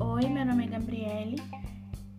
[0.00, 1.36] Oi, meu nome é Gabriele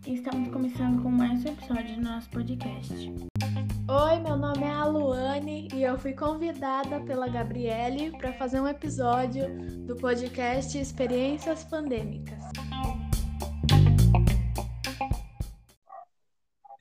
[0.08, 2.94] e estamos começando com mais um episódio do nosso podcast.
[2.94, 9.50] Oi, meu nome é Aluane e eu fui convidada pela Gabriele para fazer um episódio
[9.86, 12.42] do podcast Experiências Pandêmicas.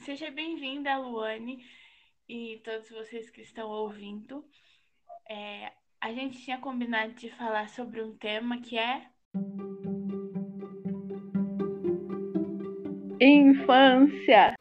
[0.04, 1.58] Seja bem-vinda, Luane,
[2.28, 4.44] e todos vocês que estão ouvindo.
[5.28, 9.02] É, a gente tinha combinado de falar sobre um tema que é.
[13.20, 14.54] Infância.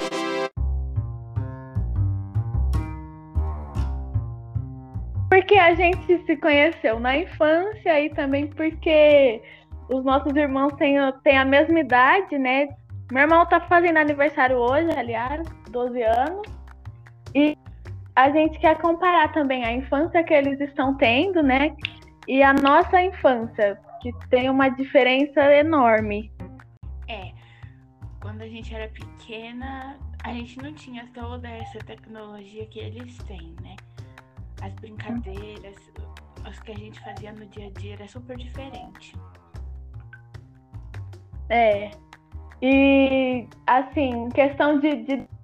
[5.29, 9.41] Porque a gente se conheceu na infância e também porque
[9.89, 12.67] os nossos irmãos têm, têm a mesma idade, né?
[13.11, 16.47] Meu irmão tá fazendo aniversário hoje, aliás, 12 anos.
[17.33, 17.55] E
[18.19, 21.75] a gente quer comparar também a infância que eles estão tendo, né?
[22.27, 26.29] E a nossa infância, que tem uma diferença enorme.
[27.07, 27.31] É,
[28.21, 33.55] quando a gente era pequena, a gente não tinha toda essa tecnologia que eles têm,
[33.61, 33.77] né?
[34.61, 35.77] As brincadeiras,
[36.43, 39.13] as que a gente fazia no dia a dia era super diferente.
[41.49, 41.89] É.
[42.61, 45.38] E, assim, questão de, de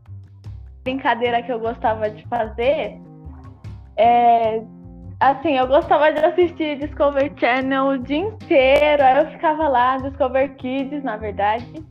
[0.86, 3.02] brincadeira que eu gostava de fazer,
[3.98, 4.62] é,
[5.20, 10.56] assim, eu gostava de assistir Discovery Channel o dia inteiro, aí eu ficava lá, Discover
[10.56, 11.84] Kids, na verdade.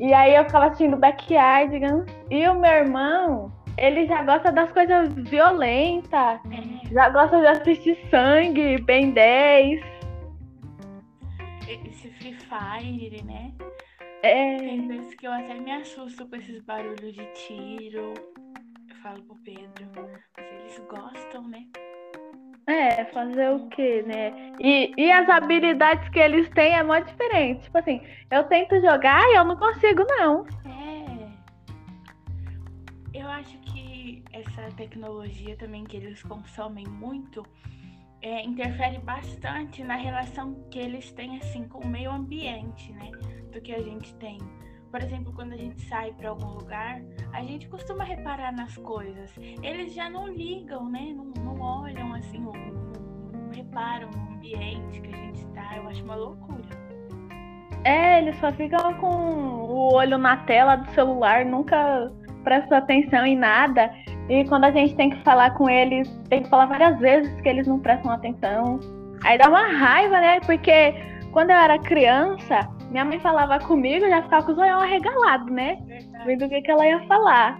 [0.00, 2.06] E aí eu ficava assistindo Backyardigans.
[2.30, 6.40] E o meu irmão, ele já gosta das coisas violentas,
[6.90, 9.80] já gosta de assistir sangue, Ben 10.
[11.68, 13.52] esse Free Fire, né?
[14.26, 18.14] É, Tem vezes que eu até me assusto com esses barulhos de tiro.
[18.88, 21.64] Eu falo pro Pedro, mas eles gostam, né?
[22.66, 24.52] É, fazer o quê, né?
[24.58, 27.62] E, e as habilidades que eles têm é muito diferente.
[27.62, 30.44] Tipo assim, eu tento jogar e eu não consigo, não.
[30.64, 31.28] É.
[33.14, 37.44] Eu acho que essa tecnologia também que eles consomem muito
[38.22, 43.10] é, interfere bastante na relação que eles têm assim com o meio ambiente, né?
[43.52, 44.38] Do que a gente tem.
[44.90, 49.34] Por exemplo, quando a gente sai para algum lugar, a gente costuma reparar nas coisas.
[49.62, 51.12] Eles já não ligam, né?
[51.14, 52.52] Não, não olham assim, não,
[53.54, 55.76] reparam no ambiente que a gente tá.
[55.76, 56.68] Eu acho uma loucura.
[57.84, 62.10] É, eles só ficam com o olho na tela do celular, nunca
[62.42, 63.92] prestam atenção em nada.
[64.28, 67.48] E quando a gente tem que falar com eles, tem que falar várias vezes que
[67.48, 68.80] eles não prestam atenção.
[69.24, 70.40] Aí dá uma raiva, né?
[70.40, 70.94] Porque
[71.32, 72.60] quando eu era criança,
[72.90, 75.78] minha mãe falava comigo, eu já ficava com os olhos arregalados, né?
[76.24, 77.58] Vendo o que, que ela ia falar.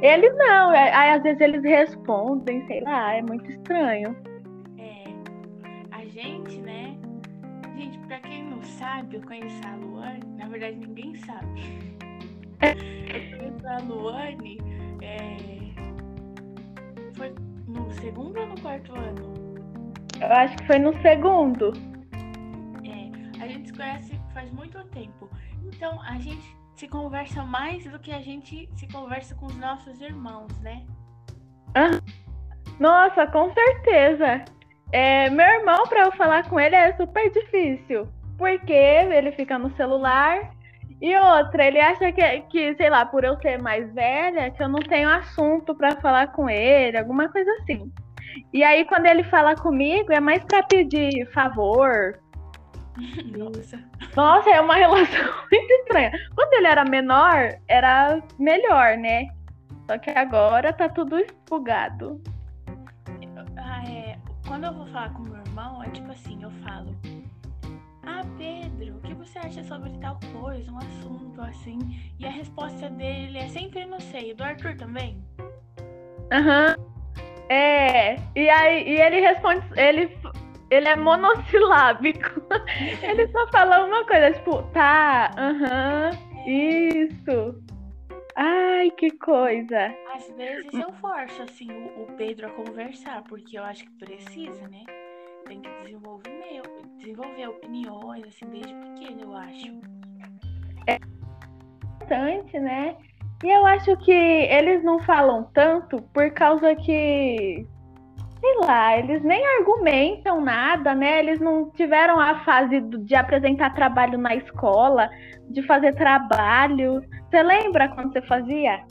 [0.00, 4.16] Eles não, é- aí às vezes eles respondem, sei lá, é muito estranho.
[4.78, 5.04] É,
[5.90, 6.96] a gente, né?
[7.76, 11.88] Gente, pra quem não sabe, eu conheço a Luane, na verdade ninguém sabe.
[13.08, 14.58] Eu conheço a Luane,
[15.00, 15.36] é,
[17.18, 17.34] foi
[17.66, 19.34] no segundo ou no quarto ano?
[20.20, 21.72] Eu acho que foi no segundo.
[22.84, 25.28] É, a gente se conhece faz muito tempo.
[25.64, 30.00] Então a gente se conversa mais do que a gente se conversa com os nossos
[30.00, 30.86] irmãos, né?
[32.78, 34.44] Nossa, com certeza.
[34.92, 38.08] É, meu irmão, pra eu falar com ele, é super difícil.
[38.38, 40.54] Porque ele fica no celular.
[41.00, 44.68] E outra, ele acha que, que, sei lá, por eu ser mais velha, que eu
[44.68, 47.92] não tenho assunto pra falar com ele, alguma coisa assim.
[48.52, 52.18] E aí, quando ele fala comigo, é mais pra pedir favor.
[53.36, 53.78] Nossa.
[54.16, 56.10] Nossa, é uma relação muito estranha.
[56.34, 59.28] Quando ele era menor, era melhor, né?
[59.88, 62.20] Só que agora tá tudo bugado.
[63.56, 66.94] Ah, é, quando eu vou falar com meu irmão, é tipo assim, eu falo.
[68.10, 71.78] Ah, Pedro, o que você acha sobre tal coisa, um assunto assim?
[72.18, 74.32] E a resposta dele é sempre não sei.
[74.32, 75.22] Do Arthur também?
[76.32, 76.74] Aham.
[77.50, 80.16] É, e aí e ele responde, ele,
[80.70, 82.42] ele é monossilábico.
[83.02, 86.10] ele só fala uma coisa, tipo, tá, aham,
[86.46, 87.62] isso.
[88.34, 89.94] Ai, que coisa.
[90.14, 94.66] Às vezes eu forço, assim, o, o Pedro a conversar, porque eu acho que precisa,
[94.68, 94.84] né?
[95.48, 96.62] Tem que desenvolver, meu,
[96.98, 99.80] desenvolver opiniões, assim, desde pequeno, eu acho.
[101.98, 102.96] Bastante, né?
[103.42, 107.66] E eu acho que eles não falam tanto por causa que,
[108.40, 111.20] sei lá, eles nem argumentam nada, né?
[111.20, 115.08] Eles não tiveram a fase de apresentar trabalho na escola,
[115.50, 117.00] de fazer trabalho.
[117.30, 118.84] Você lembra quando você fazia?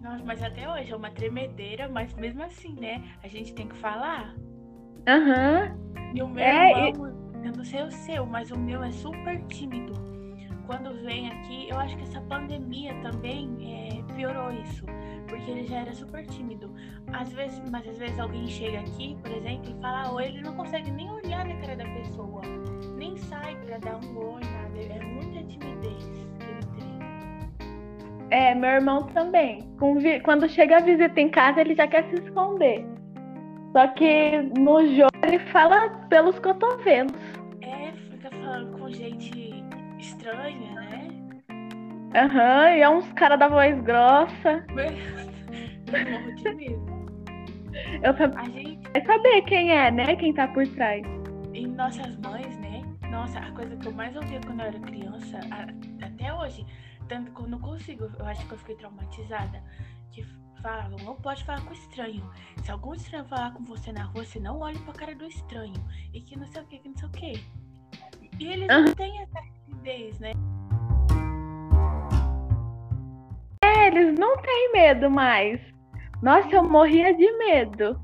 [0.00, 3.02] Nossa, mas até hoje é uma tremedeira, mas mesmo assim, né?
[3.22, 4.34] A gente tem que falar.
[5.06, 5.76] Aham.
[6.14, 7.14] E o meu É, irmão,
[7.44, 9.92] eu não sei o seu, mas o meu é super tímido.
[10.66, 14.84] Quando vem aqui, eu acho que essa pandemia também é, piorou isso.
[15.26, 16.70] Porque ele já era super tímido.
[17.12, 20.54] Às vezes, mas às vezes alguém chega aqui, por exemplo, e fala oi, ele não
[20.54, 22.42] consegue nem olhar na cara da pessoa.
[22.96, 24.78] Nem sai pra dar um oi, nada.
[24.78, 26.04] É muita timidez
[26.38, 26.98] que ele tem.
[28.30, 29.70] É, meu irmão também.
[30.22, 32.84] Quando chega a visita em casa, ele já quer se esconder.
[33.72, 37.12] Só que no jogo ele fala pelos cotovelos.
[37.60, 39.62] É, fica falando com gente
[39.98, 41.08] estranha, né?
[42.14, 44.64] Aham, e é uns caras da voz grossa.
[45.92, 46.98] Eu morro de medo.
[48.02, 50.16] Eu também A gente quero saber quem é, né?
[50.16, 51.02] Quem tá por trás.
[51.54, 52.82] E nossas mães, né?
[53.10, 55.40] Nossa, a coisa que eu mais ouvia quando eu era criança,
[56.02, 56.66] até hoje,
[57.08, 59.62] tanto que eu não consigo, eu acho que eu fiquei traumatizada,
[60.12, 60.24] que
[60.60, 62.22] falavam, não pode falar com estranho.
[62.62, 65.74] Se algum estranho falar com você na rua, você não olhe pra cara do estranho.
[66.12, 67.44] E que não sei o que, que não sei o que.
[68.38, 70.32] E eles não têm essa timidez, né?
[73.64, 75.60] É, eles não têm medo mais.
[76.22, 78.00] Nossa, eu morria de medo.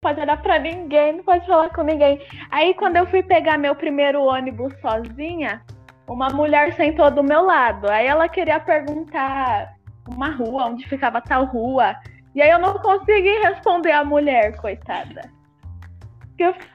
[0.00, 2.20] Pode olhar pra ninguém, não pode falar com ninguém.
[2.50, 5.62] Aí quando eu fui pegar meu primeiro ônibus sozinha,
[6.08, 7.88] uma mulher sentou do meu lado.
[7.90, 9.74] Aí ela queria perguntar
[10.08, 11.96] uma rua, onde ficava tal rua.
[12.34, 15.22] E aí eu não consegui responder a mulher, coitada.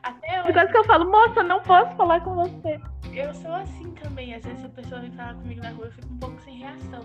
[0.01, 2.79] Até Por hoje, causa que eu falo, moça, não posso falar com você.
[3.13, 4.33] eu sou assim também.
[4.33, 7.01] Às vezes a pessoa vem falar comigo na rua, eu fico um pouco sem reação.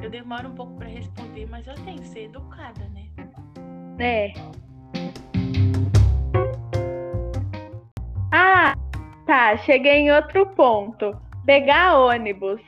[0.00, 3.06] Eu demoro um pouco pra responder, mas eu tenho que ser educada, né?
[3.98, 4.32] É.
[8.32, 8.74] Ah,
[9.26, 9.56] tá.
[9.56, 11.20] Cheguei em outro ponto.
[11.48, 12.60] Pegar ônibus.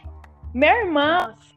[0.55, 1.55] Meu irmão, Nossa.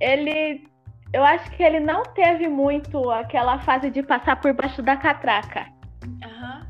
[0.00, 0.66] ele.
[1.12, 5.66] Eu acho que ele não teve muito aquela fase de passar por baixo da catraca.
[6.24, 6.66] Aham.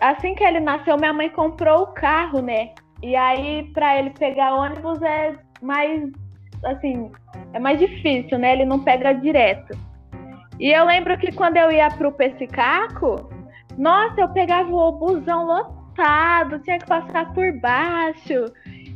[0.00, 2.70] Assim que ele nasceu, minha mãe comprou o carro, né?
[3.02, 6.08] E aí, pra ele pegar ônibus é mais.
[6.64, 7.10] Assim,
[7.54, 8.52] é mais difícil, né?
[8.52, 9.76] Ele não pega direto.
[10.60, 13.28] E eu lembro que quando eu ia pro Pessicaco,
[13.76, 18.44] nossa, eu pegava o busão lotado, tinha que passar por baixo.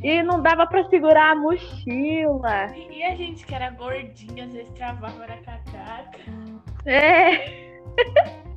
[0.03, 2.67] E não dava pra segurar a mochila.
[2.91, 6.19] E a gente que era gordinha, às vezes travava na catraca.
[6.85, 7.67] É.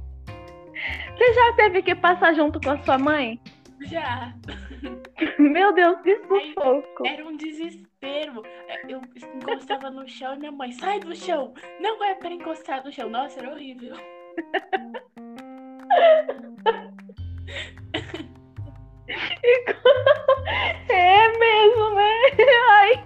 [1.16, 3.40] Você já teve que passar junto com a sua mãe?
[3.82, 4.34] Já.
[5.38, 7.06] Meu Deus, que sufoco.
[7.06, 8.42] Era um desespero.
[8.88, 9.00] Eu
[9.34, 11.52] encostava no chão e minha mãe, sai do chão.
[11.80, 13.10] Não é para encostar no chão.
[13.10, 13.96] Nossa, era horrível.
[20.88, 22.12] É mesmo, né?
[22.70, 23.04] Ai,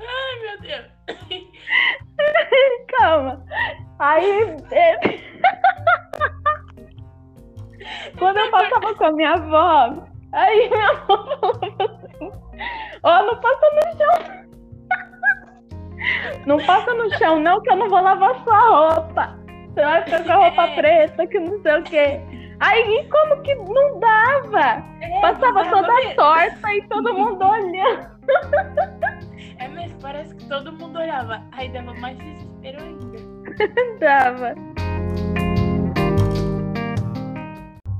[0.00, 0.86] Ai, meu Deus.
[2.98, 3.44] calma.
[3.98, 4.56] Aí.
[4.72, 4.98] é,
[8.18, 9.94] Quando eu passava com a minha avó,
[10.32, 12.32] aí minha avó falava assim:
[13.02, 14.40] Ó, não passa no chão.
[16.46, 19.39] Não passa no chão, não, que eu não vou lavar sua roupa.
[19.74, 20.74] Você vai ficar com a roupa É.
[20.76, 22.20] preta, que não sei o quê.
[22.60, 24.84] Aí, como que não dava?
[25.00, 26.14] É, Passava não dava toda mesmo.
[26.16, 28.10] torta e todo mundo olhando.
[29.58, 31.42] É mesmo, parece que todo mundo olhava.
[31.52, 33.18] Aí dava mais desespero ainda.
[33.98, 34.54] Dava.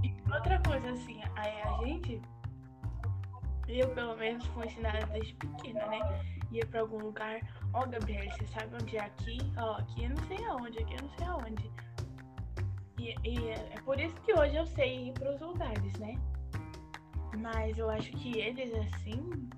[0.02, 2.20] E outra coisa, assim, a, a gente,
[3.68, 6.00] eu pelo menos fui ensinada desde pequena, né?
[6.52, 7.40] Ia pra algum lugar,
[7.72, 9.38] ó, Gabriel, você sabe onde é aqui?
[9.56, 11.70] Ó, aqui eu não sei aonde, aqui eu não sei aonde.
[12.98, 16.14] E, e é é por isso que hoje eu sei ir pros lugares, né?
[17.38, 19.48] Mas eu acho que eles, assim,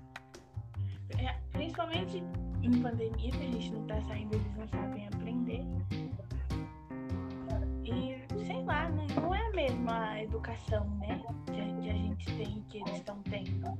[1.17, 2.23] é, principalmente
[2.61, 5.65] em pandemia, que a gente não tá saindo, eles não sabem aprender.
[7.83, 11.21] E sei lá, não, não é a mesma educação, né?
[11.47, 13.77] Que, a- que a gente tem, que eles estão tendo.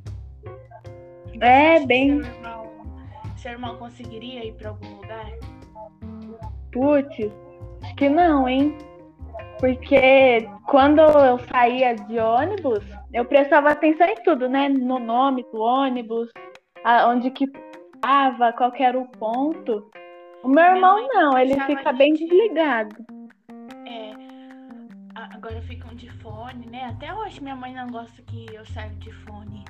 [1.42, 2.63] É, bem- Seu irmão,
[3.44, 5.30] seu irmão conseguiria ir pra algum lugar?
[6.72, 7.32] Putz,
[7.84, 8.76] acho que não, hein?
[9.60, 12.84] Porque quando eu saía de ônibus,
[13.14, 14.70] eu prestava atenção em tudo, né?
[14.70, 16.30] No nome do ônibus,
[17.08, 17.46] onde que
[17.96, 19.92] estava, qual que era o ponto.
[20.42, 22.96] O meu irmão não, ele fica bem gente- desligado.
[23.86, 24.14] É,
[25.16, 26.86] agora ficam de fone, né?
[26.86, 29.64] Até hoje minha mãe não gosta que eu saia de fone.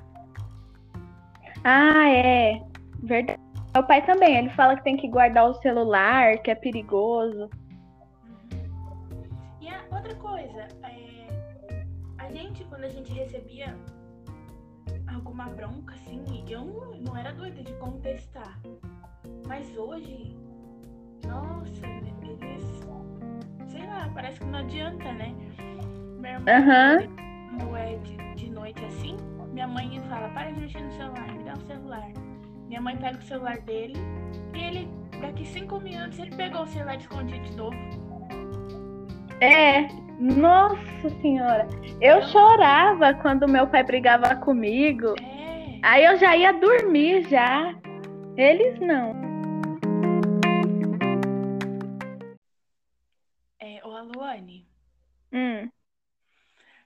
[1.63, 2.61] Ah, é.
[3.03, 3.42] Verdade.
[3.73, 7.49] Meu pai também, ele fala que tem que guardar o celular, que é perigoso.
[8.23, 9.23] Uhum.
[9.59, 11.27] E a outra coisa, é,
[12.19, 13.75] a gente, quando a gente recebia
[15.11, 16.63] alguma bronca, assim, eu
[17.01, 18.59] não, era doida de contestar.
[19.47, 20.37] Mas hoje,
[21.25, 21.87] nossa,
[22.21, 22.83] eles.
[23.65, 25.33] Sei lá, parece que não adianta, né?
[26.19, 27.17] Meu irmão,
[27.57, 29.17] quando é de, de noite assim,
[29.51, 32.32] minha mãe fala, para de mexer no celular, me dá o celular.
[32.73, 33.93] Minha mãe pega o celular dele
[34.55, 34.89] e ele,
[35.21, 37.77] daqui cinco minutos, ele pegou o celular escondido de novo.
[39.39, 39.87] É,
[40.19, 41.67] nossa senhora.
[42.01, 45.13] Eu chorava quando meu pai brigava comigo.
[45.21, 45.79] É.
[45.83, 47.79] Aí eu já ia dormir já.
[48.35, 49.13] Eles não.
[53.59, 54.67] É, ô Aluane,
[55.31, 55.65] Hum.
[55.67, 55.71] o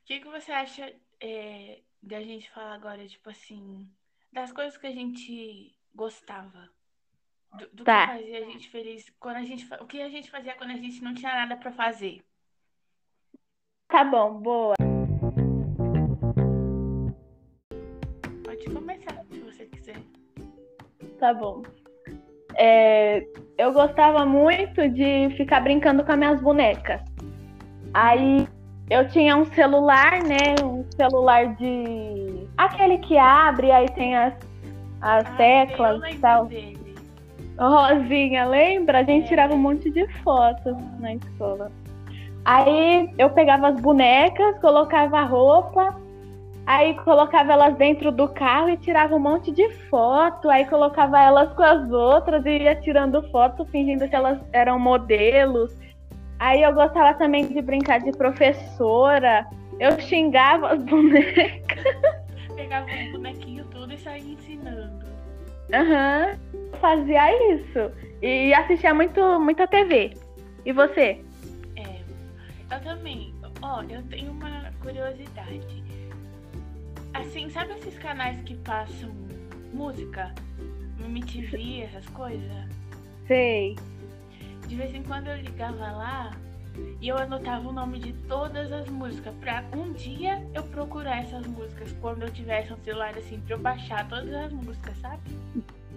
[0.03, 3.89] que, que você acha é, da gente falar agora, tipo assim,
[4.33, 6.69] das coisas que a gente gostava?
[7.57, 8.07] Do, do Tá.
[8.07, 9.67] que fazia a gente feliz quando a gente.
[9.81, 12.23] O que a gente fazia quando a gente não tinha nada pra fazer?
[13.87, 14.75] Tá bom, boa.
[18.43, 19.97] Pode começar, se você quiser.
[21.19, 21.63] Tá bom.
[22.55, 23.25] É,
[23.57, 27.01] eu gostava muito de ficar brincando com as minhas bonecas.
[27.93, 28.47] Aí
[28.89, 30.55] eu tinha um celular, né?
[30.63, 32.47] Um celular de.
[32.57, 34.33] Aquele que abre, aí tem as,
[35.01, 36.45] as teclas e tal.
[36.45, 36.95] dele.
[37.59, 38.99] Rosinha, lembra?
[38.99, 39.27] A gente É.
[39.27, 41.71] tirava um monte de fotos na escola.
[42.45, 45.95] Aí eu pegava as bonecas, colocava a roupa,
[46.65, 51.51] aí colocava elas dentro do carro e tirava um monte de foto, aí colocava elas
[51.53, 55.75] com as outras e ia tirando foto, fingindo que elas eram modelos.
[56.39, 59.45] Aí eu gostava também de brincar de professora.
[59.79, 61.83] Eu xingava as bonecas.
[62.55, 64.76] Pegava um bonequinho tudo e saía ensinando.
[65.73, 66.37] Aham.
[66.79, 67.91] Fazia isso.
[68.21, 70.13] E assistia muito, muita TV.
[70.65, 71.23] E você?
[71.75, 72.01] É,
[72.71, 73.33] eu também.
[73.61, 75.83] Ó, eu tenho uma curiosidade.
[77.13, 79.09] Assim, sabe esses canais que passam
[79.73, 80.33] música?
[80.99, 82.67] MTV, essas coisas?
[83.27, 83.75] Sei.
[84.67, 86.31] De vez em quando eu ligava lá
[87.01, 91.45] e eu anotava o nome de todas as músicas pra um dia eu procurar essas
[91.47, 95.21] músicas quando eu tivesse um celular assim pra eu baixar todas as músicas, sabe?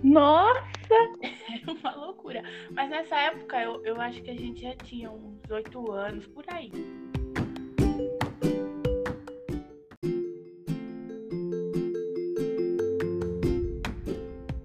[0.03, 0.61] Nossa!
[1.51, 2.43] É uma loucura.
[2.71, 6.45] Mas nessa época eu, eu acho que a gente já tinha uns oito anos por
[6.49, 6.71] aí.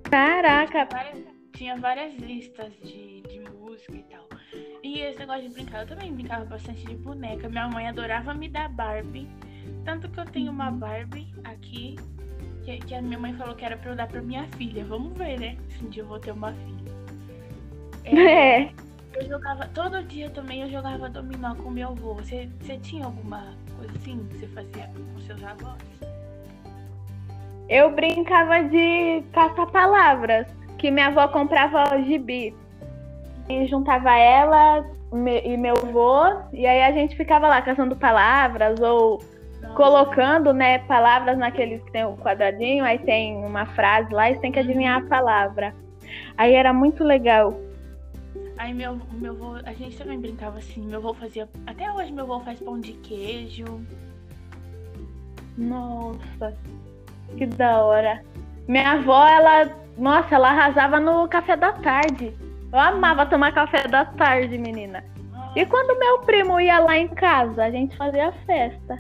[0.10, 0.86] Caraca!
[0.92, 4.15] Várias- tinha várias listas de, de música e tal.
[4.96, 7.50] E esse negócio de brincar, eu também brincava bastante de boneca.
[7.50, 9.28] Minha mãe adorava me dar Barbie.
[9.84, 11.98] Tanto que eu tenho uma Barbie aqui,
[12.64, 14.86] que, que a minha mãe falou que era pra eu dar pra minha filha.
[14.86, 15.58] Vamos ver, né?
[15.68, 16.86] Se um dia eu vou ter uma filha.
[18.06, 18.72] É, É.
[19.16, 22.14] eu jogava, todo dia também eu jogava dominó com meu avô.
[22.14, 25.84] Você, você tinha alguma coisa assim que você fazia com seus avós?
[27.68, 30.48] Eu brincava de caça-palavras,
[30.78, 32.56] que minha avó comprava gibi.
[33.50, 34.86] E juntava ela
[35.44, 39.22] e meu avô, e aí a gente ficava lá caçando palavras ou
[39.76, 44.42] colocando, né, palavras naqueles que tem o quadradinho, aí tem uma frase lá e você
[44.42, 45.74] tem que adivinhar a palavra.
[46.38, 47.54] Aí era muito legal.
[48.58, 52.24] Aí meu, meu avô, a gente também brincava assim, meu avô fazia, até hoje meu
[52.24, 53.66] avô faz pão de queijo.
[55.58, 56.54] Nossa,
[57.38, 58.22] que da hora.
[58.68, 62.34] Minha avó, ela, nossa, ela arrasava no café da tarde.
[62.76, 65.02] Eu amava tomar café da tarde, menina.
[65.56, 68.98] E quando meu primo ia lá em casa, a gente fazia festa.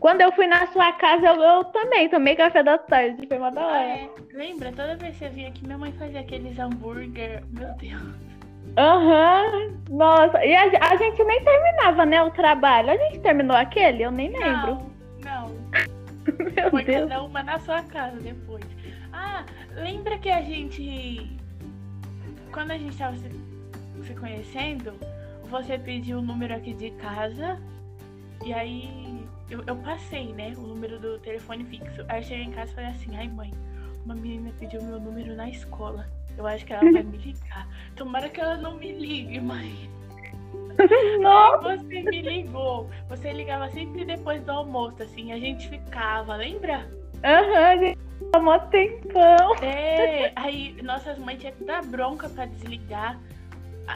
[0.00, 3.24] Quando eu fui na sua casa, eu, eu também tomei café da tarde.
[3.28, 3.78] Foi uma da Ah, hora.
[3.78, 4.08] é.
[4.32, 4.70] Lembra?
[4.72, 7.44] Toda vez que você vinha aqui, minha mãe fazia aqueles hambúrguer.
[7.52, 8.02] Meu Deus.
[8.76, 10.44] Aham, nossa.
[10.44, 12.90] E a, a gente nem terminava, né, o trabalho.
[12.90, 14.02] A gente terminou aquele?
[14.02, 14.74] Eu nem lembro.
[14.74, 14.91] Não.
[16.56, 17.08] Meu Foi Deus.
[17.08, 18.64] cada uma na sua casa depois.
[19.12, 21.38] Ah, lembra que a gente.
[22.52, 23.30] Quando a gente tava se,
[24.02, 24.92] se conhecendo,
[25.50, 27.60] você pediu o número aqui de casa.
[28.44, 30.52] E aí eu, eu passei, né?
[30.56, 32.04] O número do telefone fixo.
[32.08, 33.50] Aí eu cheguei em casa e falei assim, ai mãe,
[34.04, 36.08] uma menina pediu meu número na escola.
[36.36, 37.68] Eu acho que ela vai me ligar.
[37.94, 39.90] Tomara que ela não me ligue, mãe.
[41.20, 42.88] Nossa, Você me ligou.
[43.08, 46.86] Você ligava sempre depois do almoço, assim, a gente ficava, lembra?
[47.24, 47.98] aham, a gente
[48.32, 49.54] tomou tempão.
[49.62, 53.18] É, aí nossas mães tinham que dar bronca pra desligar.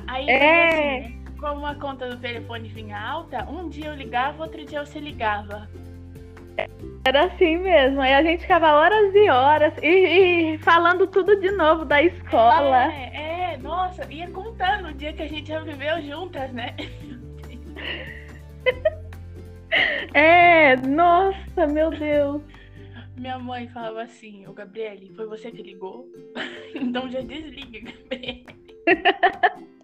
[0.07, 0.67] Aí, É.
[0.67, 1.23] assim, né?
[1.41, 5.69] Como a conta do telefone vinha alta, um dia eu ligava, outro dia você ligava.
[7.05, 8.01] Era assim mesmo.
[8.01, 12.91] Aí a gente ficava horas e horas e, e falando tudo de novo da escola.
[12.93, 13.26] É, é,
[13.59, 16.75] nossa, ia contando o dia que a gente já viveu juntas, né?
[20.15, 22.43] É, nossa, meu Deus.
[23.17, 26.09] Minha mãe falava assim, o Gabriele, foi você que ligou?
[26.75, 28.47] então já desliga, Gabriele.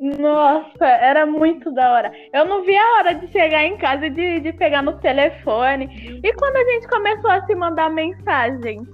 [0.00, 2.12] Nossa, era muito da hora.
[2.32, 6.20] Eu não vi a hora de chegar em casa e de, de pegar no telefone.
[6.22, 8.86] E quando a gente começou a se mandar mensagem?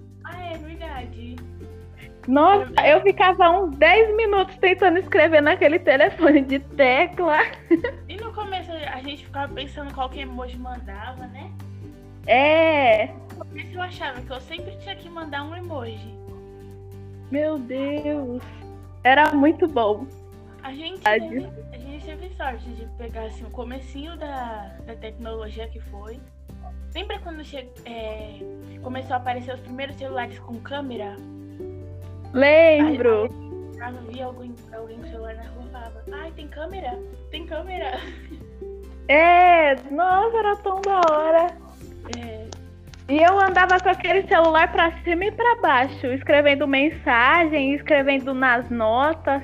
[2.28, 7.38] Nossa, eu ficava uns 10 minutos tentando escrever naquele telefone de tecla.
[8.08, 11.50] E no começo a gente ficava pensando qual que emoji mandava, né?
[12.26, 13.06] É.
[13.36, 16.14] No começo eu achava que eu sempre tinha que mandar um emoji.
[17.30, 18.42] Meu Deus.
[19.02, 20.06] Era muito bom.
[20.62, 25.66] A gente, teve, a gente teve sorte de pegar assim, o comecinho da, da tecnologia
[25.68, 26.20] que foi.
[26.94, 28.40] Lembra quando che, é,
[28.82, 31.16] começou a aparecer os primeiros celulares com câmera?
[32.32, 33.28] Lembro.
[33.80, 36.98] Aí, eu via alguém, alguém com celular na rua falava, ai, tem câmera?
[37.30, 38.00] Tem câmera?
[39.12, 41.48] É, nossa, era tão da hora.
[42.16, 42.46] É.
[43.08, 48.70] E eu andava com aquele celular pra cima e pra baixo, escrevendo mensagem, escrevendo nas
[48.70, 49.42] notas.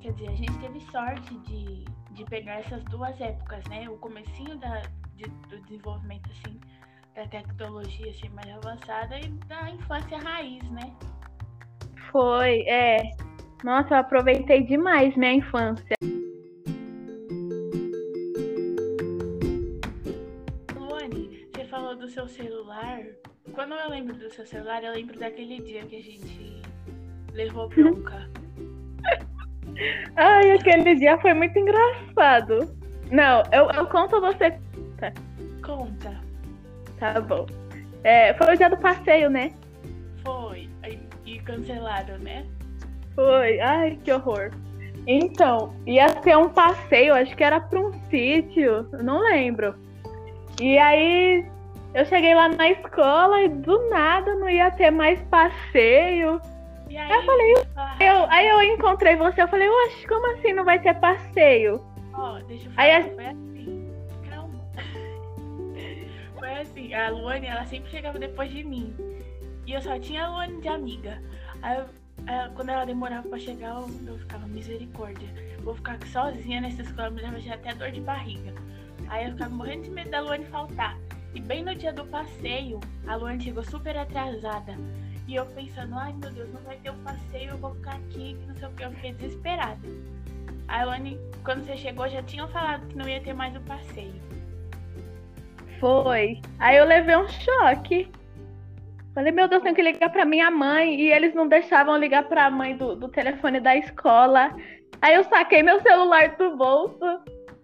[0.00, 1.84] Quer dizer, a gente teve sorte de,
[2.24, 3.88] de pegar essas duas épocas, né?
[3.88, 4.82] O comecinho da,
[5.14, 6.58] de, do desenvolvimento, assim,
[7.14, 10.92] da tecnologia assim, mais avançada e da infância raiz, né?
[12.10, 13.10] Foi, é.
[13.62, 15.96] Nossa, eu aproveitei demais minha infância.
[20.74, 23.00] Luane, você falou do seu celular.
[23.52, 26.62] Quando eu lembro do seu celular, eu lembro daquele dia que a gente
[27.32, 28.28] levou bronca.
[30.16, 32.74] Ai, aquele dia foi muito engraçado.
[33.10, 34.54] Não, eu, eu conto você.
[35.62, 36.20] Conta.
[36.98, 37.46] Tá bom.
[38.02, 39.52] É, foi o dia do passeio, né?
[40.24, 40.68] Foi.
[41.24, 42.44] E cancelaram, né?
[43.14, 43.58] Foi.
[43.60, 44.50] Ai, que horror.
[45.06, 49.74] Então, ia ser um passeio, acho que era para um sítio, não lembro.
[50.60, 51.44] E aí
[51.94, 56.40] eu cheguei lá na escola e do nada não ia ter mais passeio.
[56.94, 57.52] E aí, eu falei,
[57.98, 61.84] eu, aí eu encontrei você, eu falei, oxe, como assim não vai ter passeio?
[62.12, 63.92] Ó, deixa eu Aí falar, a- foi assim.
[64.30, 64.60] Calma.
[66.38, 68.94] Foi assim, a Luane, ela sempre chegava depois de mim.
[69.66, 71.20] E eu só tinha a Luane de amiga.
[71.62, 71.86] Aí, eu-
[72.28, 75.28] aí quando ela demorava pra chegar, eu, eu ficava, misericórdia.
[75.64, 78.54] Vou ficar aqui sozinha nessa escola, me dava já até dor de barriga.
[79.08, 80.96] Aí eu ficava morrendo de medo da Luane faltar.
[81.34, 82.78] E bem no dia do passeio,
[83.08, 84.76] a Luane chegou super atrasada.
[85.26, 88.36] E eu pensando, ai meu Deus, não vai ter o passeio, eu vou ficar aqui,
[88.38, 89.88] que não sei o que, eu fiquei desesperada.
[90.68, 94.14] A Luane, quando você chegou, já tinham falado que não ia ter mais o passeio.
[95.80, 96.40] Foi.
[96.58, 98.10] Aí eu levei um choque.
[99.14, 100.98] Falei, meu Deus, tenho que ligar pra minha mãe.
[100.98, 104.54] E eles não deixavam ligar pra mãe do, do telefone da escola.
[105.00, 107.20] Aí eu saquei meu celular do bolso,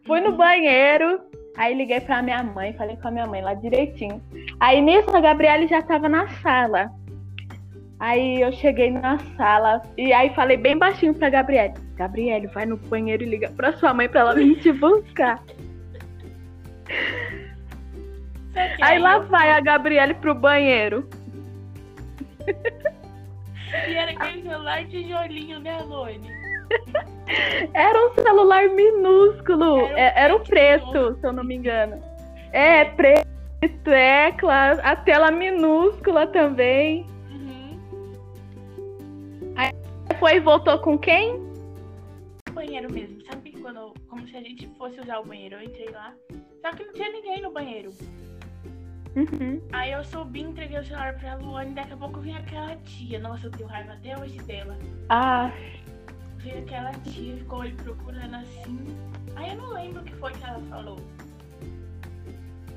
[0.07, 1.21] fui no banheiro.
[1.57, 4.23] Aí liguei pra minha mãe, falei com a minha mãe lá direitinho.
[4.61, 6.91] Aí nisso a Gabriele já tava na sala.
[8.01, 11.75] Aí eu cheguei na sala e aí falei bem baixinho pra Gabriele.
[11.97, 15.43] Gabriele, vai no banheiro e liga pra sua mãe pra ela vir te buscar.
[18.81, 21.07] Aí lá vai a Gabriele pro banheiro.
[23.87, 26.29] E era aquele celular tijolinho, né, Luane?
[27.75, 29.79] Era um celular minúsculo.
[29.87, 32.03] Era um É- Era o preto se eu não me engano.
[32.53, 33.29] É, preto,
[33.85, 37.07] tecla, a tela minúscula também.
[40.21, 41.41] Foi e voltou com quem?
[42.53, 43.95] Banheiro mesmo, sabe quando.
[44.09, 45.57] Como se a gente fosse usar o banheiro.
[45.57, 46.13] Eu entrei lá.
[46.61, 47.91] Só que não tinha ninguém no banheiro.
[49.17, 49.61] Uhum.
[49.73, 53.19] Aí eu subi, entreguei o celular pra Luane, daqui a pouco vinha aquela tia.
[53.19, 54.77] Nossa, eu tenho raiva até hoje dela.
[55.09, 55.51] Ah,
[56.37, 58.87] Veio aquela tia, ficou ele procurando assim.
[59.37, 60.99] Aí eu não lembro o que foi que ela falou.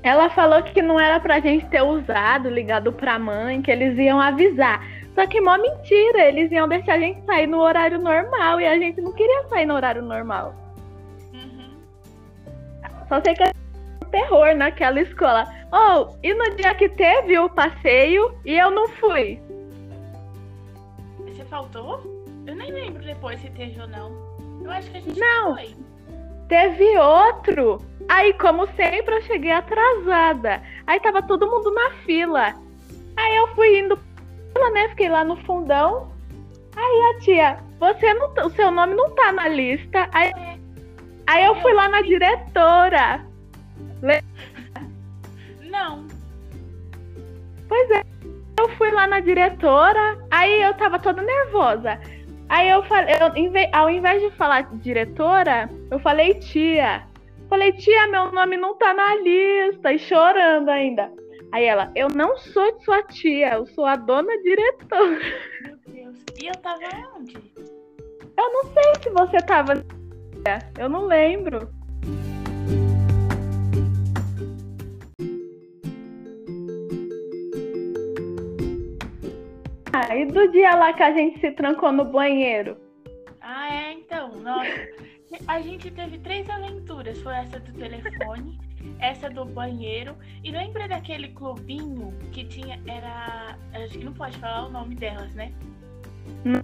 [0.02, 4.20] ela falou que não era pra gente ter usado, ligado pra mãe, que eles iam
[4.20, 4.82] avisar.
[5.14, 8.76] Só que mó mentira, eles iam deixar a gente sair no horário normal e a
[8.76, 10.54] gente não queria sair no horário normal.
[11.32, 11.76] Uhum.
[13.08, 13.52] Só sei que é
[14.04, 15.46] um terror naquela escola.
[15.72, 19.40] Oh, e no dia que teve o passeio e eu não fui.
[21.18, 22.02] Você faltou?
[22.46, 24.12] Eu nem lembro depois se teve ou não.
[24.64, 25.54] Eu acho que a gente Não.
[25.54, 25.74] foi.
[26.48, 27.80] Teve outro.
[28.08, 30.62] Aí, como sempre, eu cheguei atrasada.
[30.86, 32.54] Aí tava todo mundo na fila.
[33.16, 33.98] Aí eu fui indo
[34.54, 34.88] fila, né?
[34.90, 36.12] Fiquei lá no fundão.
[36.76, 40.08] Aí a tia, você não, tá- o seu nome não tá na lista.
[40.12, 40.32] Aí,
[41.26, 43.24] aí eu fui lá na diretora.
[45.70, 46.06] Não.
[47.68, 48.02] Pois é.
[48.58, 51.98] Eu fui lá na diretora, aí eu tava toda nervosa.
[52.48, 57.02] Aí eu falei, eu, ao invés de falar diretora, eu falei tia.
[57.48, 61.10] Falei, tia, meu nome não tá na lista, e chorando ainda.
[61.54, 65.20] Aí ela, eu não sou sua tia, eu sou a dona diretora.
[65.62, 66.16] Meu Deus.
[66.42, 66.80] E eu tava
[67.16, 67.36] onde?
[68.36, 69.74] Eu não sei se você tava.
[70.76, 71.72] Eu não lembro.
[79.92, 82.76] Ah, e do dia lá que a gente se trancou no banheiro?
[83.40, 84.40] Ah, é, então.
[84.40, 84.88] Nossa.
[85.46, 87.16] A gente teve três aventuras.
[87.22, 88.58] Foi essa do telefone,
[88.98, 90.16] essa do banheiro.
[90.42, 92.80] E lembra daquele clubinho que tinha.
[92.86, 93.56] Era.
[93.72, 95.52] Acho que não pode falar o nome delas, né?
[96.44, 96.62] Não.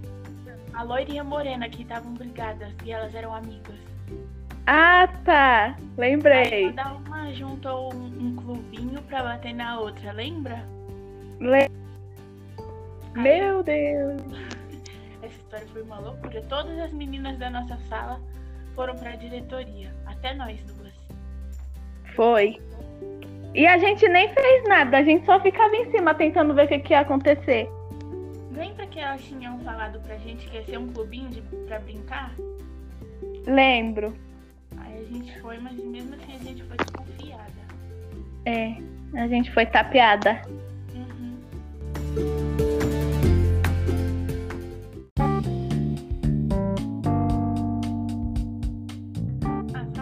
[0.72, 3.78] A loira e a morena que estavam brigadas e elas eram amigas.
[4.66, 5.76] Ah, tá.
[5.96, 6.66] Lembrei.
[6.66, 10.64] Aí cada uma juntou um, um clubinho pra bater na outra, lembra?
[11.40, 11.68] Le...
[13.14, 14.22] Meu Deus.
[15.22, 16.40] Essa história foi uma loucura.
[16.42, 18.20] Todas as meninas da nossa sala
[18.74, 19.92] foram pra diretoria.
[20.06, 20.89] Até nós duas.
[22.14, 22.58] Foi.
[23.54, 26.68] E a gente nem fez nada, a gente só ficava em cima tentando ver o
[26.68, 27.68] que, que ia acontecer.
[28.52, 32.32] Lembra que elas tinham falado pra gente que ia ser um clubinho de, pra brincar?
[33.46, 34.14] Lembro.
[34.78, 37.50] Aí a gente foi, mas mesmo assim a gente foi desconfiada.
[38.44, 38.76] É,
[39.14, 40.40] a gente foi tapeada.
[40.94, 42.59] Uhum.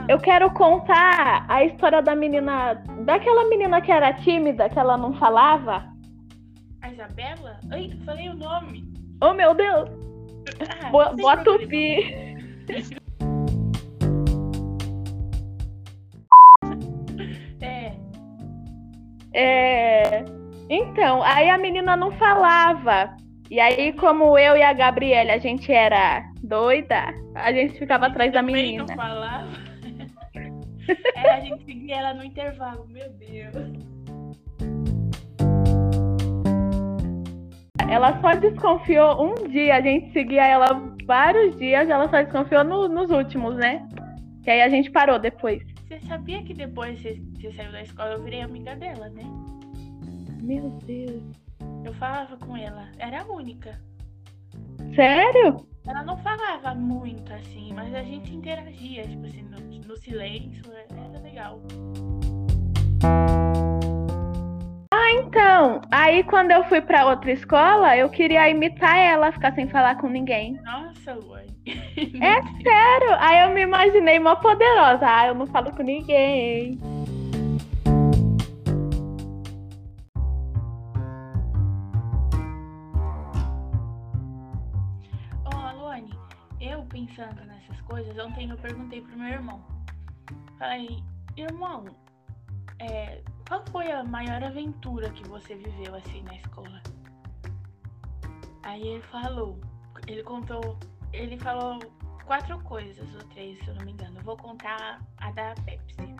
[0.09, 2.83] Eu quero contar a história da menina.
[3.05, 5.85] Daquela menina que era tímida, que ela não falava.
[6.81, 7.61] A Isabela?
[7.71, 8.91] Ai, falei o nome.
[9.21, 9.91] Oh meu Deus!
[10.83, 11.45] Ah, boa problema.
[11.45, 12.39] tupi!
[17.61, 17.93] É,
[19.35, 20.25] É.
[20.71, 23.15] Então, aí a menina não falava.
[23.51, 28.33] E aí, como eu e a Gabriela, a gente era doida, a gente ficava atrás
[28.33, 28.85] da menina.
[28.87, 29.68] não falava.
[31.15, 33.55] É, a gente seguia ela no intervalo, meu Deus.
[37.91, 40.67] Ela só desconfiou um dia, a gente seguia ela
[41.07, 43.89] vários dias, ela só desconfiou no- nos últimos, né?
[44.45, 45.63] Que aí a gente parou depois.
[45.89, 49.23] Você sabia que depois que você saiu da escola eu virei amiga dela, né?
[50.43, 51.23] Meu Deus.
[51.85, 53.81] Eu falava com ela, era a única.
[54.95, 55.67] Sério?
[55.89, 61.19] Ela não falava muito assim, mas a gente interagia, tipo assim, no, no silêncio, era
[61.21, 61.63] legal.
[65.11, 69.97] Então, aí quando eu fui pra outra escola, eu queria imitar ela, ficar sem falar
[69.97, 70.61] com ninguém.
[70.63, 71.49] Nossa, Luane.
[72.23, 73.17] É sério?
[73.19, 75.01] Aí eu me imaginei uma poderosa.
[75.03, 76.79] Ah, eu não falo com ninguém.
[87.89, 89.65] Coisas, ontem eu perguntei pro meu irmão.
[90.59, 91.03] Falei,
[91.37, 91.85] irmão,
[92.79, 96.83] é, qual foi a maior aventura que você viveu assim na escola?
[98.63, 99.59] Aí ele falou,
[100.07, 100.79] ele contou,
[101.13, 101.79] ele falou
[102.27, 104.19] quatro coisas ou três, se eu não me engano.
[104.19, 106.15] Eu vou contar a da Pepsi.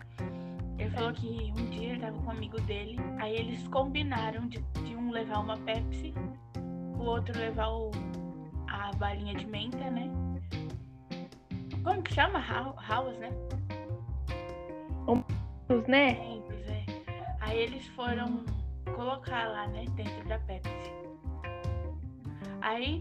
[0.77, 4.59] Ele falou que um dia ele tava com um amigo dele, aí eles combinaram de,
[4.59, 6.13] de um levar uma Pepsi,
[6.97, 7.91] o outro levar o,
[8.67, 10.09] a balinha de menta, né?
[11.83, 12.39] Como que chama?
[12.39, 13.29] House, né?
[15.87, 16.13] Né?
[16.13, 16.85] Mentos, é.
[17.41, 18.43] Aí eles foram
[18.95, 20.69] colocar lá, né, dentro da Pepsi.
[22.61, 22.99] Aí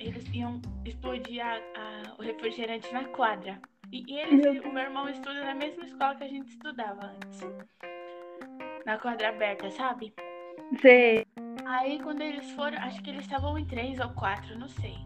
[0.00, 3.60] eles iam explodir a- a- o refrigerante na quadra.
[3.92, 7.06] E, e eles, Meu o meu irmão estuda na mesma escola que a gente estudava
[7.06, 7.40] antes.
[8.84, 10.12] Na quadra aberta, sabe?
[10.80, 11.24] Sei.
[11.66, 14.96] Aí quando eles foram, acho que eles estavam em três ou quatro, não sei.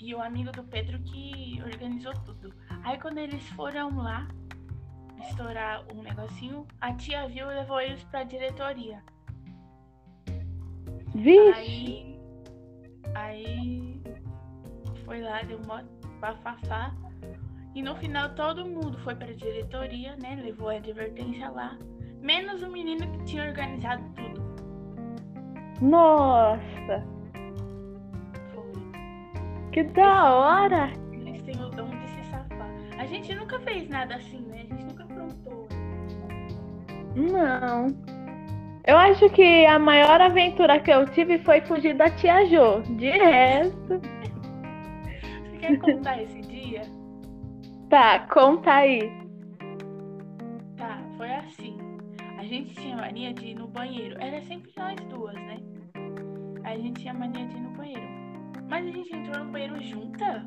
[0.00, 2.54] E o amigo do Pedro que organizou tudo.
[2.82, 4.26] Aí quando eles foram lá
[5.28, 9.02] estourar um negocinho, a tia viu e levou eles pra diretoria.
[11.14, 11.52] Vixe.
[11.54, 12.20] Aí.
[13.14, 14.02] Aí.
[15.04, 15.84] Foi lá, deu uma
[16.18, 16.94] bafafá.
[17.74, 20.40] E no final todo mundo foi pra diretoria, né?
[20.42, 21.78] Levou a advertência lá.
[22.20, 24.40] Menos o menino que tinha organizado tudo.
[25.80, 27.19] Nossa.
[29.72, 30.90] Que da hora.
[31.12, 32.68] Eles têm o dom de se safar.
[32.98, 34.62] A gente nunca fez nada assim, né?
[34.62, 35.68] A gente nunca aprontou.
[37.14, 37.86] Não.
[38.84, 42.82] Eu acho que a maior aventura que eu tive foi fugir da tia Jo.
[42.96, 44.00] De resto.
[45.44, 46.82] Você quer contar esse dia?
[47.88, 49.12] Tá, conta aí.
[50.76, 51.78] Tá, foi assim.
[52.38, 54.16] A gente tinha mania de ir no banheiro.
[54.20, 55.58] Era sempre nós duas, né?
[56.64, 57.69] A gente tinha mania de ir no.
[58.70, 60.46] Mas a gente entrou no banheiro junta?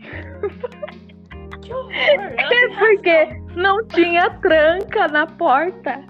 [1.62, 1.92] que horror!
[1.92, 6.04] É porque não tinha tranca na porta.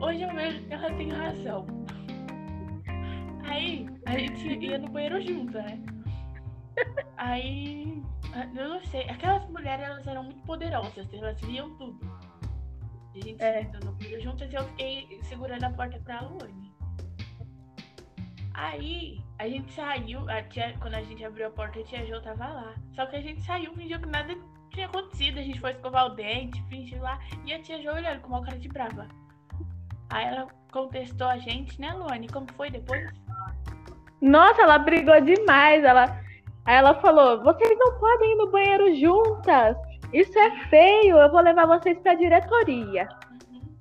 [0.00, 1.66] Hoje eu vejo que ela tem razão.
[3.44, 5.78] Aí, a gente ia no banheiro junto, né?
[7.16, 8.02] Aí,
[8.54, 11.98] eu não sei, aquelas mulheres elas eram muito poderosas, elas viam tudo.
[13.14, 13.62] A gente É.
[13.62, 16.70] entrou no banheiro juntas e eu fiquei segurando a porta pra Luane.
[18.54, 22.20] Aí, a gente saiu, a tia, quando a gente abriu a porta, a tia Jo
[22.20, 22.74] tava lá.
[22.94, 24.36] Só que a gente saiu, fingiu que nada
[24.70, 28.20] tinha acontecido, a gente foi escovar o dente, fingiu lá, e a tia Jo olhando
[28.20, 29.08] com uma cara de brava.
[30.10, 32.28] Aí ela contestou a gente, né, Luane?
[32.28, 33.04] Como foi depois?
[34.20, 35.82] Nossa, ela brigou demais.
[35.82, 36.04] Ela...
[36.64, 39.76] Aí ela falou: vocês não podem ir no banheiro juntas.
[40.12, 41.16] Isso é feio.
[41.16, 43.08] Eu vou levar vocês pra diretoria.
[43.50, 43.76] Uhum.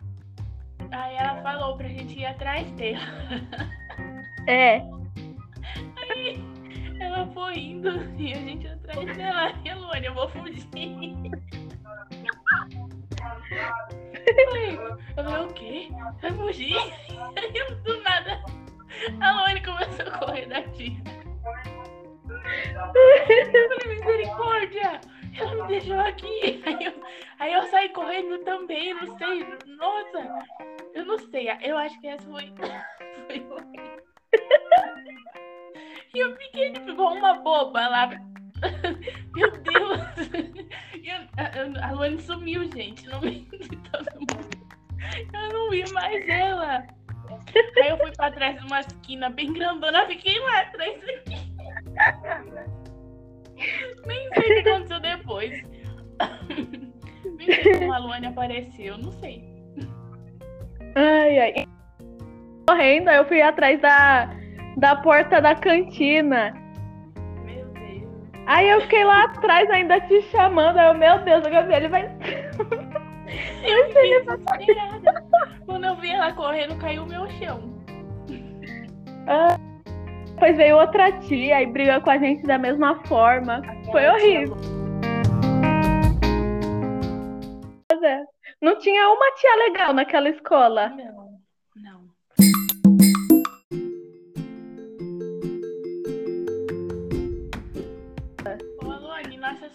[0.91, 3.02] Aí ela falou pra gente ir atrás dela.
[4.47, 4.82] É.
[7.00, 9.54] Ela foi indo e a gente atrás dela.
[9.65, 11.15] E a Luane, eu vou fugir.
[15.17, 15.89] Eu falei, o quê?
[16.21, 16.78] Vai fugir?
[16.78, 18.43] Aí eu, do nada,
[19.19, 21.02] a começou a correr da tia.
[22.86, 25.02] Eu falei, misericórdia!
[25.38, 26.62] Ela me deixou aqui.
[26.65, 26.93] Aí eu,
[27.39, 29.45] aí eu saí correndo também, não sei.
[29.78, 30.45] Nossa,
[30.93, 31.47] eu não sei.
[31.62, 32.54] Eu acho que essa foi.
[33.47, 33.71] foi.
[36.13, 38.08] E eu fiquei tipo igual uma boba lá.
[39.34, 40.02] Meu Deus!
[41.04, 43.06] Eu- a, a- Luane sumiu, gente.
[43.10, 44.62] Todo mundo.
[45.34, 46.86] Eu não vi mais ela.
[47.82, 51.00] Aí eu fui pra trás de uma esquina bem grandona, fiquei lá atrás.
[54.06, 55.63] Nem sei o que aconteceu depois.
[57.38, 59.43] Nem sei como a Luane apareceu, não sei.
[60.95, 61.65] Ai, ai.
[62.67, 64.30] Correndo, aí eu fui atrás da,
[64.77, 66.53] da porta da cantina.
[67.43, 68.10] Meu Deus.
[68.47, 70.77] Aí eu fiquei lá atrás ainda te chamando.
[70.77, 72.03] Aí eu, meu Deus, a Gabriele vai.
[73.63, 75.23] Eu fiquei desesperada.
[75.65, 77.71] Quando eu vi ela correndo, caiu o meu chão.
[80.31, 83.62] Depois veio outra tia e brigou com a gente da mesma forma.
[83.91, 84.57] Foi horrível.
[88.62, 90.89] Não tinha uma tia legal naquela escola.
[90.89, 91.20] Não.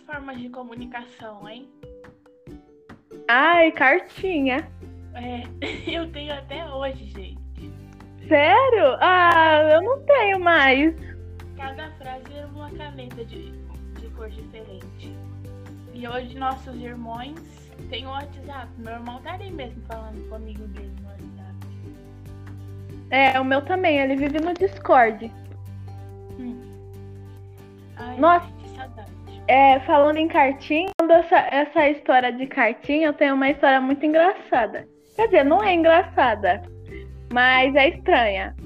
[0.07, 1.69] Formas de comunicação, hein?
[3.29, 4.71] Ai, cartinha.
[5.14, 5.42] É,
[5.90, 7.37] eu tenho até hoje, gente.
[8.29, 8.97] Sério?
[9.01, 10.95] Ah, eu não tenho mais.
[11.57, 13.51] Cada frase era uma caneta de,
[14.01, 15.14] de cor diferente.
[15.92, 17.35] E hoje nossos irmãos
[17.88, 18.69] têm o WhatsApp.
[18.79, 21.27] Meu irmão tá ali mesmo falando comigo dele no WhatsApp.
[23.11, 25.33] É, o meu também, ele vive no Discord.
[27.97, 28.56] Ai, Nossa.
[29.48, 34.87] É, falando em cartinha, essa, essa história de cartinha, eu tenho uma história muito engraçada.
[35.14, 36.62] Quer dizer, não é engraçada,
[37.32, 38.56] mas é estranha.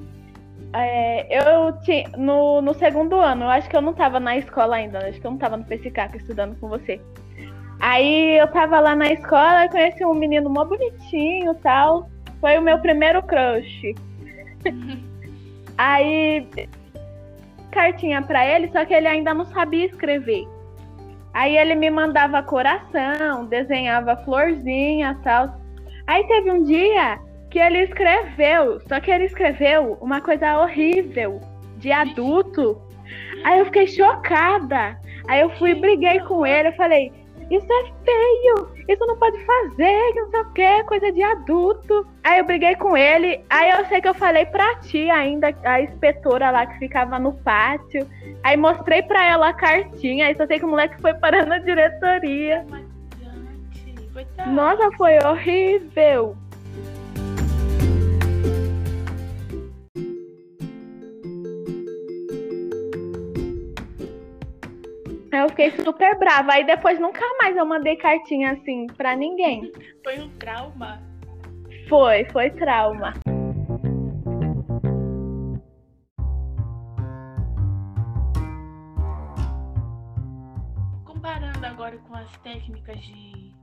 [0.72, 4.76] É, eu tinha no, no segundo ano, eu acho que eu não tava na escola
[4.76, 7.00] ainda, acho que eu não tava no PSCAC estudando com você.
[7.80, 12.10] Aí eu tava lá na escola conheci um menino mó bonitinho tal.
[12.40, 13.94] Foi o meu primeiro crush.
[15.76, 16.46] Aí
[17.70, 20.46] cartinha pra ele, só que ele ainda não sabia escrever.
[21.32, 25.60] Aí ele me mandava coração, desenhava florzinha e tal.
[26.06, 27.18] Aí teve um dia
[27.50, 31.40] que ele escreveu, só que ele escreveu uma coisa horrível
[31.76, 32.80] de adulto.
[33.44, 34.98] Aí eu fiquei chocada.
[35.28, 37.12] Aí eu fui e briguei com ele, eu falei:
[37.50, 42.06] "Isso é feio, isso não pode fazer, que não sei o que, coisa de adulto".
[42.22, 45.80] Aí eu briguei com ele, aí eu sei que eu falei pra tia ainda, a
[45.80, 48.06] inspetora lá que ficava no pátio.
[48.42, 51.58] Aí mostrei pra ela a cartinha, aí só sei que o moleque foi parar na
[51.58, 52.64] diretoria.
[54.46, 56.36] Nossa, foi horrível.
[65.32, 66.52] Eu fiquei super brava.
[66.52, 69.70] Aí depois nunca mais eu mandei cartinha assim pra ninguém.
[70.02, 71.00] Foi um trauma.
[71.88, 73.14] Foi, foi trauma.
[81.04, 83.54] Comparando agora com as técnicas de,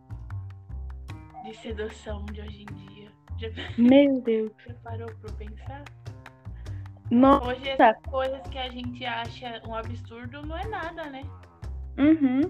[1.43, 3.12] de sedução de hoje em dia.
[3.38, 4.51] Já, Meu Deus.
[4.65, 5.84] já parou pra pensar?
[7.12, 7.45] Nossa.
[7.45, 11.23] Hoje essas coisas que a gente acha um absurdo não é nada, né?
[11.97, 12.41] Uhum.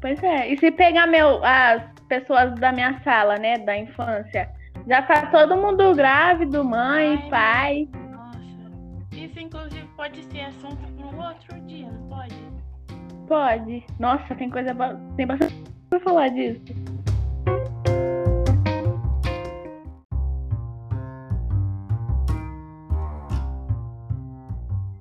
[0.00, 0.52] Pois é.
[0.52, 4.50] E se pegar meu, as pessoas da minha sala, né, da infância,
[4.86, 7.88] já tá todo mundo grávido, mãe, Ai, pai.
[8.10, 9.16] Nossa.
[9.16, 12.36] Isso inclusive pode ser assunto para um outro dia, não pode?
[13.26, 13.86] Pode.
[13.98, 14.74] Nossa, tem coisa.
[15.16, 15.54] Tem bastante
[15.88, 16.60] pra falar disso.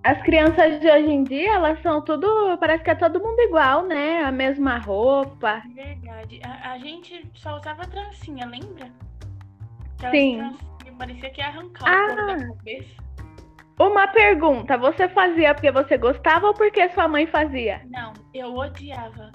[0.04, 2.28] As crianças de hoje em dia, elas são tudo.
[2.60, 4.22] Parece que é todo mundo igual, né?
[4.22, 5.62] A mesma roupa.
[5.74, 6.42] Verdade.
[6.44, 8.92] A, a gente só usava trancinha, lembra?
[9.98, 10.58] Aquelas Sim.
[10.98, 12.34] parecia que ia arrancar Ah.
[12.34, 13.04] o cabeça.
[13.80, 17.82] Uma pergunta: você fazia porque você gostava ou porque sua mãe fazia?
[17.90, 19.32] Não, eu odiava.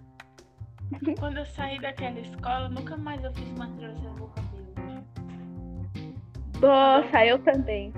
[1.19, 5.05] Quando eu saí daquela escola, nunca mais eu fiz uma trança no cabelo.
[6.61, 7.93] Nossa, eu também.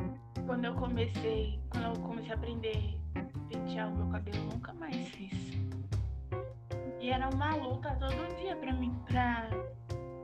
[0.50, 4.72] Quando eu comecei, quando eu comecei a aprender a pentear o meu cabelo, eu nunca
[4.72, 5.56] mais fiz.
[6.98, 9.48] E era uma luta todo dia pra mim, pra,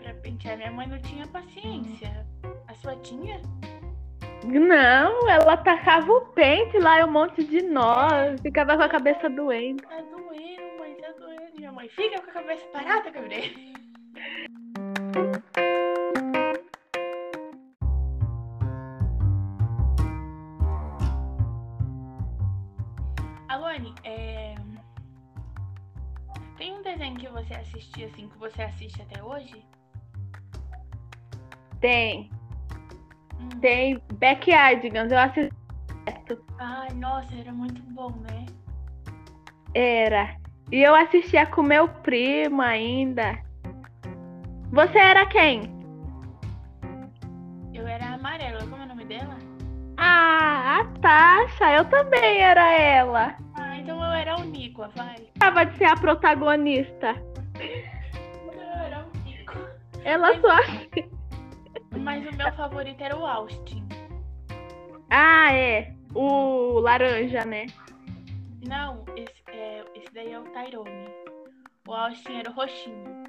[0.03, 0.57] pra pentear.
[0.57, 2.27] Minha mãe não tinha paciência.
[2.67, 3.41] A sua tinha?
[4.45, 8.41] Não, ela tacava o pente lá um monte de nós.
[8.41, 9.85] Ficava com a cabeça doendo.
[9.85, 11.57] Tá doendo, mãe, tá doendo.
[11.57, 13.53] Minha mãe, fica com a cabeça parada, Gabriel.
[28.05, 29.65] Assim, que você assiste até hoje?
[31.81, 32.31] Tem,
[33.39, 33.49] Hum.
[33.61, 35.55] tem Backyardigans, eu assisti.
[36.59, 38.47] Ai, nossa, era muito bom, né?
[39.75, 40.37] Era.
[40.73, 43.39] E eu assistia com meu primo ainda.
[44.73, 45.71] Você era quem?
[47.75, 49.37] Eu era amarela, como é o nome dela?
[49.99, 53.37] Ah, a Tasha, eu também era ela.
[53.55, 55.17] Ah, então eu era o Nico, vai.
[55.39, 57.15] Tava de ser a protagonista.
[57.61, 59.59] Era o Nico.
[60.05, 60.57] Ela só.
[61.99, 63.85] Mas o meu favorito era o Austin.
[65.11, 65.93] Ah, é.
[66.15, 67.67] O laranja, né?
[68.69, 71.09] Não, esse, é, esse daí é o Tyrone.
[71.87, 73.25] O Austin era o roxinho.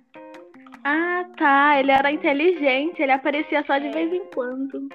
[0.83, 1.79] Ah, tá.
[1.79, 3.01] Ele era inteligente.
[3.01, 3.91] Ele aparecia só de É.
[3.91, 4.89] vez em quando.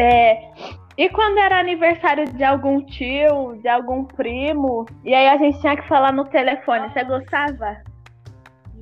[0.00, 0.50] É.
[0.96, 5.76] E quando era aniversário de algum tio, de algum primo, e aí a gente tinha
[5.76, 7.76] que falar no telefone, você gostava?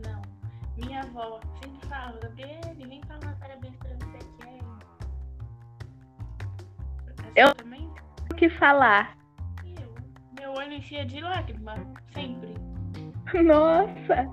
[0.05, 0.23] Não.
[0.77, 4.49] Minha avó sempre falava, Gabriele, vem falar parabéns pra você que
[7.37, 7.43] é.
[7.43, 7.89] A Eu- também?
[8.31, 9.17] O que falar?
[9.65, 9.95] Eu.
[10.41, 11.75] Meu olho enchia de lágrima,
[12.15, 12.55] sempre.
[13.45, 14.31] Nossa.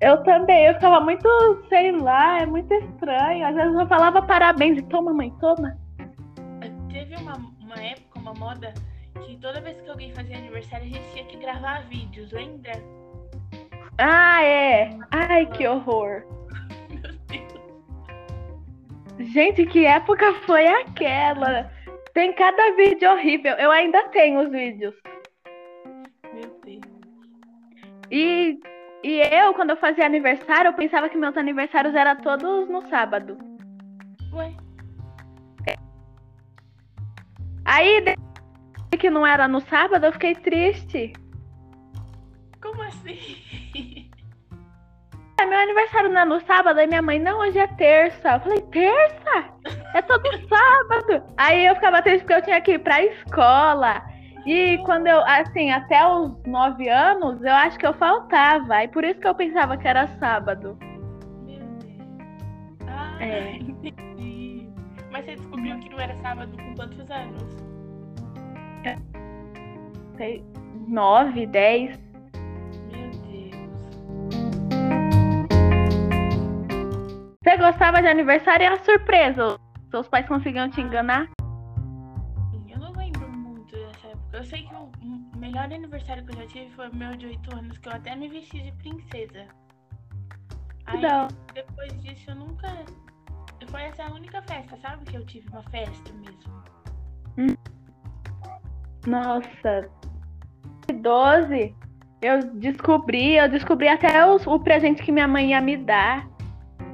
[0.00, 1.28] Eu também, eu ficava muito,
[1.68, 3.46] sei lá, é muito estranho.
[3.46, 5.76] Às vezes eu falava parabéns e toma, mãe, toma.
[6.92, 8.74] Teve uma, uma época, uma moda,
[9.24, 12.72] que toda vez que alguém fazia aniversário, a gente tinha que gravar vídeos, lembra?
[13.98, 14.90] Ah, é.
[15.10, 16.22] Ai, que horror.
[16.90, 17.46] Meu Deus.
[19.32, 21.70] Gente, que época foi aquela?
[22.12, 23.54] Tem cada vídeo horrível.
[23.56, 24.94] Eu ainda tenho os vídeos.
[26.34, 26.82] Meu Deus.
[28.10, 28.58] E,
[29.06, 33.38] e eu, quando eu fazia aniversário, eu pensava que meus aniversários eram todos no sábado.
[34.32, 34.52] Ué,
[37.64, 38.02] Aí,
[38.98, 41.12] que não era no sábado, eu fiquei triste.
[42.60, 44.10] como assim?
[45.38, 48.32] É, meu aniversário não é no sábado, aí minha mãe, não, hoje é terça.
[48.34, 49.54] Eu falei, terça?
[49.94, 51.22] É todo sábado.
[51.36, 54.02] Aí eu ficava triste porque eu tinha que ir pra escola.
[54.46, 58.84] E quando eu, assim, até os nove anos, eu acho que eu faltava.
[58.84, 60.78] E por isso que eu pensava que era sábado.
[61.44, 62.86] Meu Deus.
[62.86, 63.56] Ah, É.
[63.56, 64.68] entendi.
[65.10, 67.56] Mas você descobriu que não era sábado com quantos anos?
[70.16, 70.42] Sei,
[70.88, 71.98] Nove, dez.
[72.90, 73.56] Meu Deus.
[77.42, 79.58] Você gostava de aniversário e era surpresa.
[79.90, 81.28] Seus pais conseguiam te enganar?
[84.36, 84.90] Eu sei que o
[85.38, 88.14] melhor aniversário que eu já tive foi o meu de 8 anos, que eu até
[88.14, 89.46] me vesti de princesa.
[90.84, 91.28] Aí, Não.
[91.54, 92.68] depois disso, eu nunca.
[93.68, 95.06] Foi essa a única festa, sabe?
[95.06, 97.56] Que eu tive uma festa mesmo.
[99.06, 99.88] Nossa.
[101.00, 101.74] 12,
[102.20, 106.28] eu descobri, eu descobri até os- o presente que minha mãe ia me dar.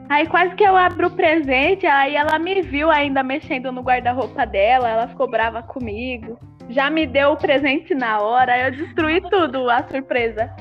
[0.08, 4.46] Aí quase que eu abro o presente, aí ela me viu ainda mexendo no guarda-roupa
[4.46, 6.38] dela, ela ficou brava comigo.
[6.70, 10.54] Já me deu o presente na hora, eu destruí tudo, a surpresa.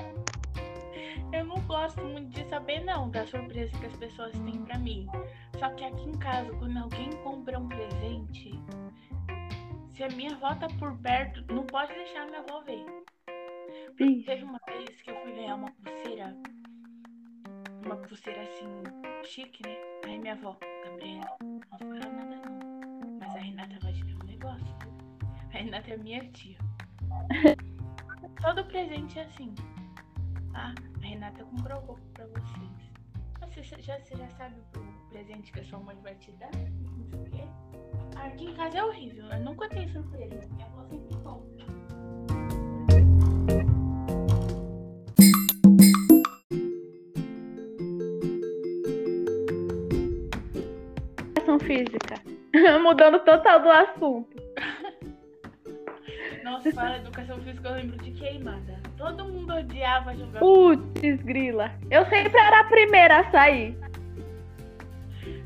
[1.32, 5.08] Eu não gosto muito de saber, não, da surpresa que as pessoas têm pra mim.
[5.58, 8.52] Só que aqui em casa, quando alguém compra um presente,
[9.90, 12.86] se a minha avó tá por perto, não pode deixar a minha avó ver.
[13.98, 16.36] Teve uma vez que eu fui ganhar uma pulseira
[17.86, 18.68] uma pulseira assim,
[19.24, 19.76] chique, né?
[20.06, 23.20] Aí minha avó, Gabriela, não fala nada não.
[23.20, 24.91] Mas a Renata vai te dar um negócio.
[25.54, 26.58] Renata é minha tia.
[28.42, 29.54] Todo presente é assim.
[30.54, 32.72] Ah, a Renata comprou roupa pra vocês.
[33.42, 36.52] Você já, você já sabe o presente que a sua mãe vai te dar?
[36.56, 37.44] Não sei o quê.
[38.16, 39.26] Aqui em casa é horrível.
[39.26, 40.48] Eu nunca tenho surpresa.
[40.54, 41.52] Minha avó sempre compra.
[51.60, 52.16] Física.
[52.82, 54.31] Mudando total do assunto.
[56.70, 58.80] Fala educação física, eu lembro de queimada.
[58.98, 60.40] Todo mundo odiava jogar.
[60.40, 61.72] Putz, grila.
[61.90, 63.76] Eu sempre era a primeira a sair.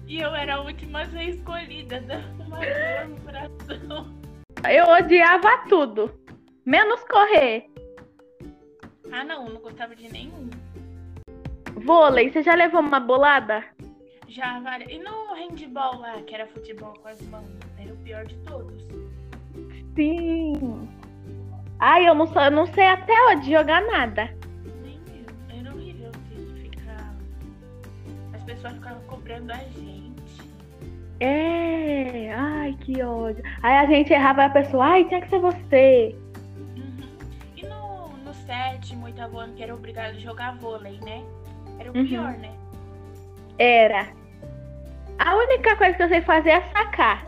[0.08, 2.04] E eu era a última a ser escolhida.
[2.38, 4.16] Uma dor no coração.
[4.70, 6.14] Eu odiava tudo.
[6.66, 7.70] Menos correr.
[9.12, 10.50] Ah, não, não gostava de nenhum.
[11.76, 13.64] Vôlei, você já levou uma bolada?
[14.28, 14.92] Já várias.
[14.92, 17.48] E no handball lá, que era futebol com as mãos?
[17.78, 18.84] Era o pior de todos.
[19.96, 20.90] Sim.
[21.80, 24.30] Ai, eu não, sou, eu não sei até hoje jogar nada.
[24.84, 25.60] Nem eu.
[25.60, 26.12] Era horrível
[26.62, 27.14] ficar.
[28.34, 30.16] As pessoas ficavam cobrando a gente.
[31.20, 33.44] É, ai, que ódio.
[33.62, 36.16] Aí a gente errava e a pessoa, ai, tinha que ser você.
[36.76, 37.18] Uhum.
[37.56, 41.24] E no, no sétimo, oitavo ano, que era obrigado a jogar vôlei, né?
[41.80, 42.06] Era o Uhum.
[42.06, 42.52] pior, né?
[43.58, 44.08] Era.
[45.20, 47.26] A única coisa que eu sei fazer é sacar.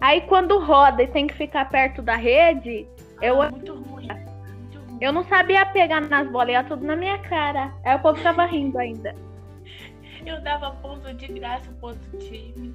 [0.00, 2.86] Aí quando roda e tem que ficar perto da rede,
[3.22, 4.08] eu, muito ruim.
[4.08, 4.98] Muito ruim.
[5.00, 7.72] eu não sabia pegar nas bolas, ia tudo na minha cara.
[7.84, 9.14] Aí o povo ficava rindo ainda.
[10.24, 12.72] Eu dava ponto de graça pro outro time.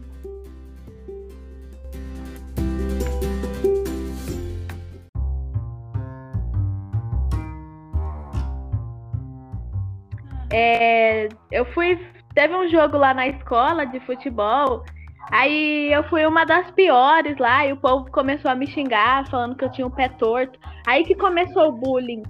[10.51, 11.99] É, eu fui.
[12.33, 14.83] Teve um jogo lá na escola de futebol.
[15.32, 19.55] Aí eu fui uma das piores lá e o povo começou a me xingar, falando
[19.55, 20.57] que eu tinha um pé torto.
[20.86, 22.23] Aí que começou o bullying.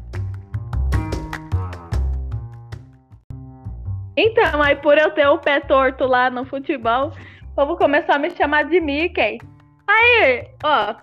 [4.15, 7.11] Então, aí por eu ter o pé torto lá no futebol,
[7.43, 9.37] o povo começou a me chamar de Mickey.
[9.87, 10.95] Aí, ó,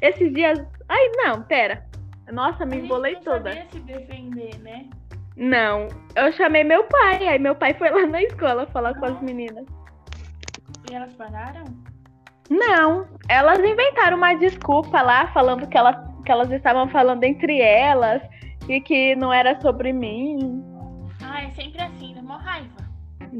[0.00, 0.58] esses dias.
[0.88, 1.84] Ai, não, pera.
[2.32, 3.52] Nossa, me embolei não toda.
[3.52, 4.86] sabia se defender, né?
[5.36, 9.20] Não, eu chamei meu pai, aí meu pai foi lá na escola falar com as
[9.20, 9.66] meninas.
[10.92, 11.64] E elas pararam?
[12.50, 18.20] Não, elas inventaram uma desculpa lá, falando que elas, que elas estavam falando entre elas
[18.68, 20.62] e que não era sobre mim.
[21.24, 22.76] Ah, é sempre assim, dá mó raiva.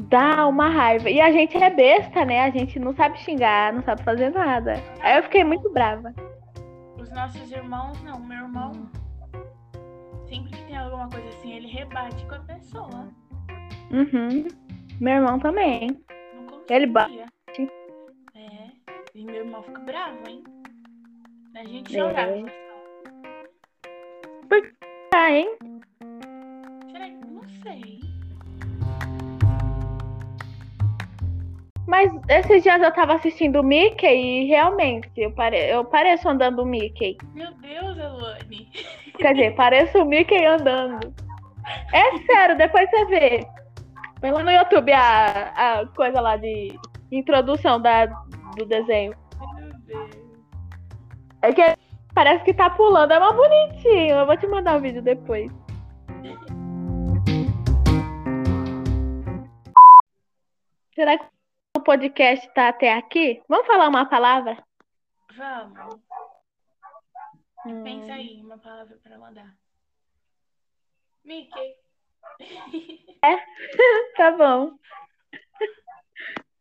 [0.09, 1.11] Dá uma raiva.
[1.11, 2.41] E a gente é besta, né?
[2.45, 4.73] A gente não sabe xingar, não sabe fazer nada.
[4.99, 6.11] Aí eu fiquei muito brava.
[6.97, 8.19] Os nossos irmãos, não.
[8.19, 8.89] Meu irmão,
[10.27, 13.09] sempre que tem alguma coisa assim, ele rebate com a pessoa.
[13.91, 14.47] Uhum.
[14.99, 16.03] Meu irmão também.
[16.67, 17.32] Ele bate.
[19.15, 19.19] É.
[19.19, 20.43] E meu irmão fica bravo, hein?
[21.55, 21.99] A gente É.
[21.99, 22.63] chorava.
[25.11, 25.55] Tá, hein?
[26.91, 27.25] Será que.
[27.27, 27.99] Não sei.
[31.87, 35.57] Mas esses dias eu tava assistindo o Mickey e realmente eu, pare...
[35.57, 37.17] eu pareço andando o Mickey.
[37.35, 38.67] Meu Deus, Elane.
[39.19, 41.13] Quer dizer, parece o Mickey andando.
[41.93, 43.47] É sério, depois você vê.
[44.23, 46.75] Lá no YouTube a, a coisa lá de
[47.11, 48.07] introdução da,
[48.55, 49.15] do desenho.
[51.41, 51.61] É que
[52.13, 54.15] parece que tá pulando, é mais bonitinho.
[54.15, 55.51] Eu vou te mandar o vídeo depois.
[60.95, 61.25] Será que
[61.77, 63.41] o podcast tá até aqui?
[63.49, 64.63] Vamos falar uma palavra?
[65.35, 65.99] Vamos.
[67.65, 69.53] Hum, Pensa aí, uma palavra pra mandar.
[71.25, 71.75] Mickey.
[74.17, 74.77] Tá bom.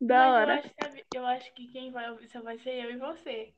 [0.03, 0.53] Da Mas hora.
[0.53, 3.55] Eu acho, que, eu acho que quem vai ouvir só vai ser eu e você.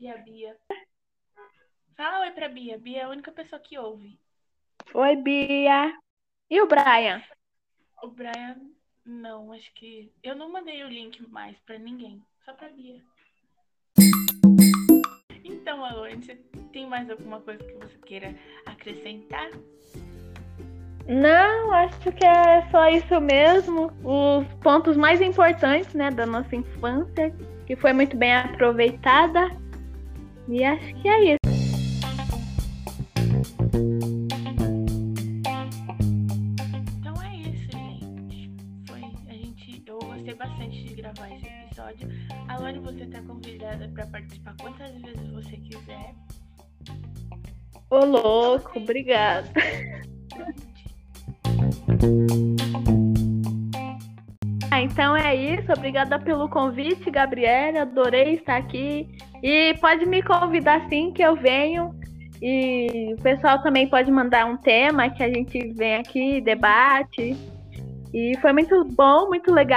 [0.00, 0.58] E a Bia.
[1.96, 2.76] Fala oi pra Bia.
[2.76, 4.18] Bia é a única pessoa que ouve.
[4.92, 5.96] Oi, Bia.
[6.50, 7.22] E o Brian?
[8.02, 8.56] O Brian,
[9.04, 10.12] não, acho que.
[10.24, 12.20] Eu não mandei o link mais pra ninguém.
[12.44, 13.00] Só pra Bia.
[15.44, 16.34] Então, Alone, você
[16.72, 18.34] tem mais alguma coisa que você queira
[18.66, 19.50] acrescentar?
[21.06, 23.90] Não, acho que é só isso mesmo.
[24.04, 27.34] Os pontos mais importantes, né, da nossa infância,
[27.66, 29.50] que foi muito bem aproveitada.
[30.48, 31.38] E acho que é isso.
[36.98, 38.50] Então é isso, gente.
[38.86, 42.08] Foi, a gente, eu gostei bastante de gravar esse episódio.
[42.48, 46.14] Alane, você tá convidada pra participar quantas vezes você quiser.
[47.90, 49.50] Ô, louco, obrigada.
[54.70, 55.72] Ah, então é isso.
[55.72, 57.82] Obrigada pelo convite, Gabriela.
[57.82, 59.08] Adorei estar aqui.
[59.42, 61.94] E pode me convidar sim que eu venho.
[62.40, 67.36] E o pessoal também pode mandar um tema que a gente vem aqui, debate.
[68.12, 69.76] E foi muito bom, muito legal.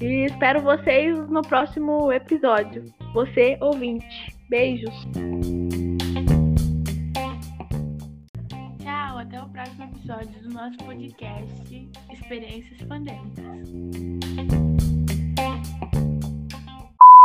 [0.00, 2.84] E espero vocês no próximo episódio.
[3.14, 4.36] Você, ouvinte.
[4.48, 5.06] Beijos.
[9.66, 14.75] O próximo episódio do nosso podcast Experiências Pandêmicas.